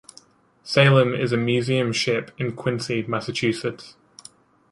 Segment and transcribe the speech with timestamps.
[0.63, 3.97] "Salem" is a museum ship in Quincy, Massachusetts.